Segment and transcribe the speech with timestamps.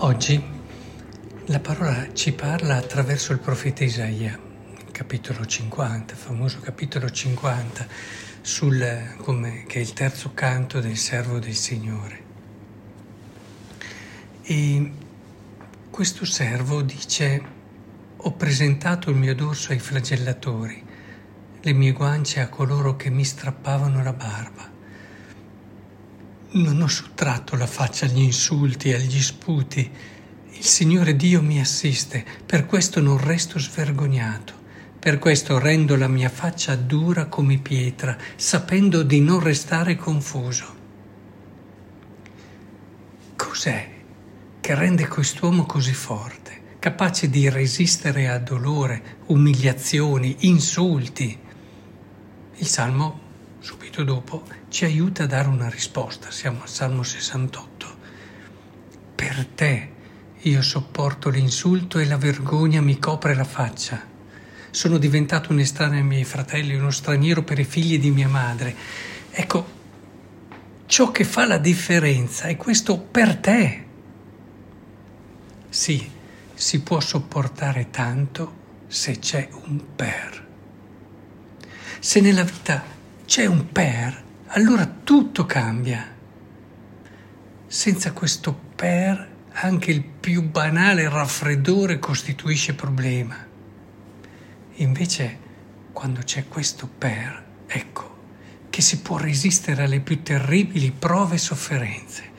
[0.00, 0.40] Oggi
[1.46, 4.38] la parola ci parla attraverso il profeta Isaia,
[4.92, 7.84] capitolo 50, famoso capitolo 50,
[8.40, 12.22] sul, come, che è il terzo canto del servo del Signore.
[14.42, 14.92] E
[15.90, 17.42] questo servo dice,
[18.18, 20.80] ho presentato il mio dorso ai flagellatori,
[21.60, 24.77] le mie guance a coloro che mi strappavano la barba
[26.50, 29.90] non ho sottratto la faccia agli insulti agli sputi.
[30.50, 34.54] Il Signore Dio mi assiste, per questo non resto svergognato.
[34.98, 40.76] Per questo rendo la mia faccia dura come pietra, sapendo di non restare confuso.
[43.36, 43.90] Cos'è
[44.60, 51.38] che rende quest'uomo così forte, capace di resistere a dolore, umiliazioni, insulti?
[52.56, 53.27] Il Salmo
[53.60, 56.30] subito dopo, ci aiuta a dare una risposta.
[56.30, 57.96] Siamo al Salmo 68.
[59.14, 59.90] Per te
[60.42, 64.00] io sopporto l'insulto e la vergogna mi copre la faccia.
[64.70, 68.74] Sono diventato un estraneo ai miei fratelli, uno straniero per i figli di mia madre.
[69.30, 69.66] Ecco,
[70.86, 73.86] ciò che fa la differenza è questo per te.
[75.68, 76.10] Sì,
[76.54, 78.56] si può sopportare tanto
[78.86, 80.46] se c'è un per.
[81.98, 82.96] Se nella vita
[83.28, 86.02] c'è un per, allora tutto cambia.
[87.66, 93.36] Senza questo per anche il più banale raffreddore costituisce problema.
[94.76, 95.38] Invece,
[95.92, 98.16] quando c'è questo per, ecco
[98.70, 102.30] che si può resistere alle più terribili prove e sofferenze.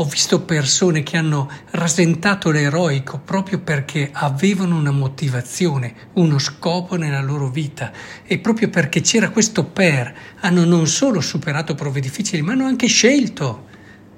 [0.00, 7.20] Ho visto persone che hanno rasentato l'eroico proprio perché avevano una motivazione, uno scopo nella
[7.20, 7.90] loro vita
[8.22, 12.86] e proprio perché c'era questo per, hanno non solo superato prove difficili, ma hanno anche
[12.86, 13.66] scelto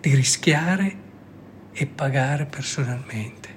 [0.01, 0.97] di rischiare
[1.73, 3.49] e pagare personalmente.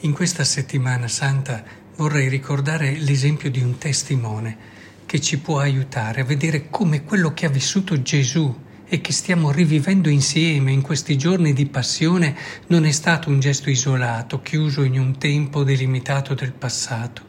[0.00, 1.62] In questa settimana santa
[1.96, 4.56] vorrei ricordare l'esempio di un testimone
[5.04, 9.50] che ci può aiutare a vedere come quello che ha vissuto Gesù e che stiamo
[9.50, 12.34] rivivendo insieme in questi giorni di passione
[12.68, 17.22] non è stato un gesto isolato, chiuso in un tempo delimitato del passato,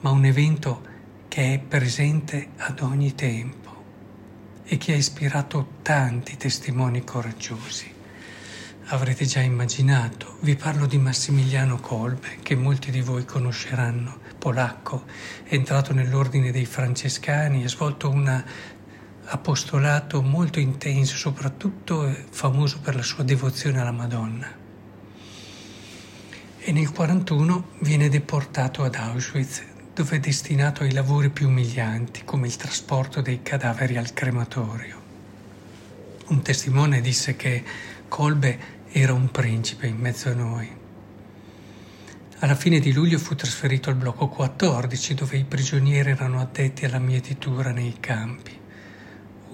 [0.00, 0.82] ma un evento
[1.28, 3.64] che è presente ad ogni tempo
[4.64, 7.92] e che ha ispirato tanti testimoni coraggiosi.
[8.88, 15.04] Avrete già immaginato, vi parlo di Massimiliano Kolbe, che molti di voi conosceranno, polacco,
[15.44, 18.44] entrato nell'ordine dei francescani, ha svolto una
[19.26, 24.62] apostolato molto intenso, soprattutto famoso per la sua devozione alla Madonna.
[26.58, 29.62] E nel 1941 viene deportato ad Auschwitz,
[29.94, 35.02] dove è destinato ai lavori più umilianti, come il trasporto dei cadaveri al crematorio.
[36.26, 37.62] Un testimone disse che
[38.08, 40.82] Kolbe era un principe in mezzo a noi.
[42.38, 46.98] Alla fine di luglio fu trasferito al blocco 14, dove i prigionieri erano addetti alla
[46.98, 48.62] mietitura nei campi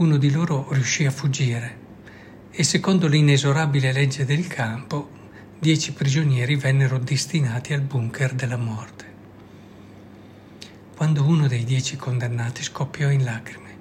[0.01, 1.79] uno di loro riuscì a fuggire
[2.51, 5.11] e secondo l'inesorabile legge del campo,
[5.59, 9.05] dieci prigionieri vennero destinati al bunker della morte.
[10.97, 13.77] Quando uno dei dieci condannati scoppiò in lacrime,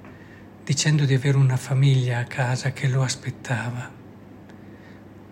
[0.66, 3.90] dicendo di avere una famiglia a casa che lo aspettava,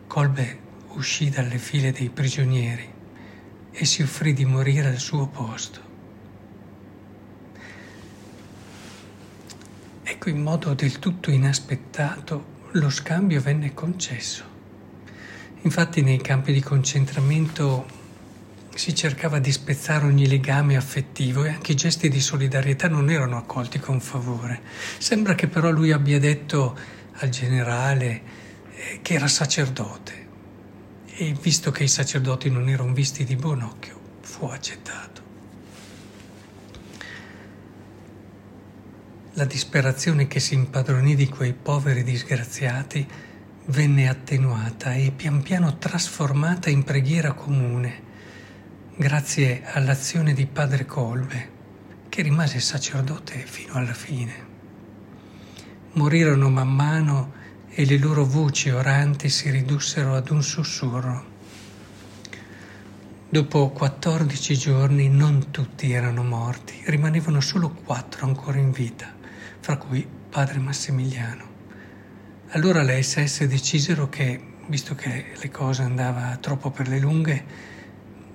[0.07, 0.59] Colbe
[0.93, 2.93] uscì dalle file dei prigionieri
[3.71, 5.81] e si offrì di morire al suo posto.
[10.17, 14.43] Ecco, in modo del tutto inaspettato, lo scambio venne concesso.
[15.61, 17.85] Infatti nei campi di concentramento
[18.73, 23.37] si cercava di spezzare ogni legame affettivo e anche i gesti di solidarietà non erano
[23.37, 24.61] accolti con favore.
[24.97, 26.75] Sembra che però lui abbia detto
[27.17, 28.21] al generale
[28.71, 30.27] eh, che era sacerdote
[31.05, 35.26] e visto che i sacerdoti non erano visti di buon occhio, fu accettato.
[39.37, 43.07] La disperazione che si impadronì di quei poveri disgraziati
[43.65, 48.01] venne attenuata e pian piano trasformata in preghiera comune,
[48.95, 51.49] grazie all'azione di padre Colbe,
[52.09, 54.33] che rimase sacerdote fino alla fine.
[55.91, 57.33] Morirono man mano
[57.69, 61.25] e le loro voci oranti si ridussero ad un sussurro.
[63.29, 69.16] Dopo 14 giorni non tutti erano morti, rimanevano solo quattro ancora in vita
[69.67, 71.45] fra cui padre Massimiliano.
[72.51, 77.45] Allora le SS decisero che, visto che le cose andavano troppo per le lunghe,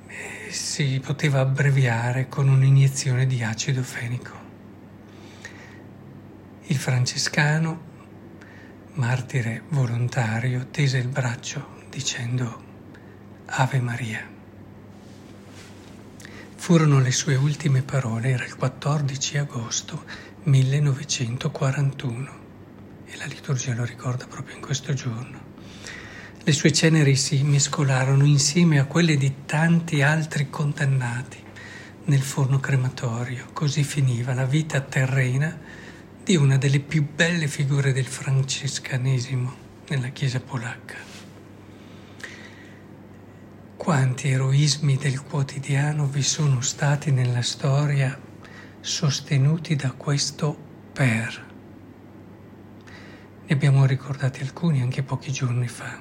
[0.09, 4.31] eh, si poteva abbreviare con un'iniezione di acido fenico.
[6.65, 7.81] Il francescano
[8.93, 12.63] martire volontario, tese il braccio dicendo
[13.47, 14.29] Ave Maria.
[16.57, 22.41] Furono le sue ultime parole, era il 14 agosto 1941
[23.05, 25.51] e la liturgia lo ricorda proprio in questo giorno.
[26.43, 31.39] Le sue ceneri si mescolarono insieme a quelle di tanti altri condannati
[32.07, 33.51] nel forno crematorio.
[33.53, 35.57] Così finiva la vita terrena
[36.25, 39.55] di una delle più belle figure del francescanesimo
[39.91, 40.97] nella Chiesa polacca.
[43.77, 48.31] Quanti eroismi del quotidiano vi sono stati nella storia
[48.83, 50.57] sostenuti da questo
[50.93, 51.47] per.
[53.47, 55.99] Ne abbiamo ricordati alcuni anche pochi giorni fa.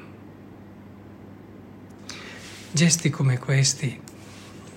[2.72, 4.02] Gesti come questi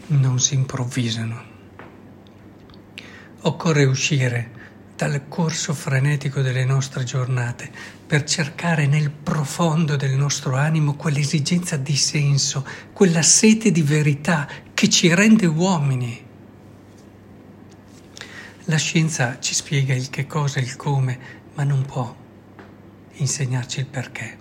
[0.09, 1.53] non si improvvisano.
[3.41, 4.51] Occorre uscire
[4.97, 7.71] dal corso frenetico delle nostre giornate
[8.07, 14.91] per cercare nel profondo del nostro animo quell'esigenza di senso, quella sete di verità che
[14.91, 16.33] ci rende uomini.
[18.69, 21.19] La scienza ci spiega il che cosa e il come,
[21.53, 22.17] ma non può
[23.13, 24.39] insegnarci il perché.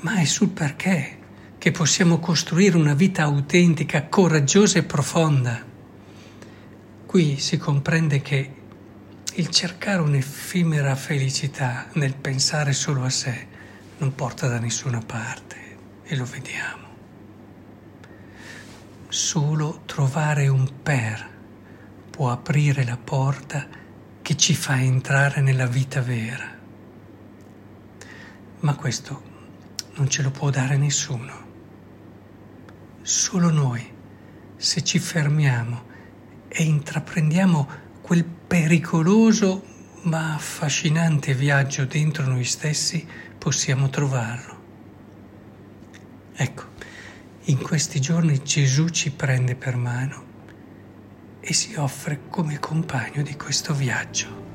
[0.00, 1.18] Ma è sul perché
[1.58, 5.64] che possiamo costruire una vita autentica, coraggiosa e profonda.
[7.06, 8.54] Qui si comprende che
[9.34, 13.48] il cercare un'effimera felicità nel pensare solo a sé
[13.98, 15.56] non porta da nessuna parte
[16.04, 16.86] e lo vediamo.
[19.08, 21.33] Solo trovare un per
[22.14, 23.66] può aprire la porta
[24.22, 26.48] che ci fa entrare nella vita vera.
[28.60, 29.22] Ma questo
[29.94, 31.42] non ce lo può dare nessuno
[33.02, 33.84] solo noi,
[34.54, 35.82] se ci fermiamo
[36.46, 37.68] e intraprendiamo
[38.00, 39.64] quel pericoloso
[40.02, 43.04] ma affascinante viaggio dentro noi stessi,
[43.36, 44.62] possiamo trovarlo.
[46.32, 46.64] Ecco,
[47.46, 50.33] in questi giorni Gesù ci prende per mano
[51.46, 54.53] e si offre come compagno di questo viaggio.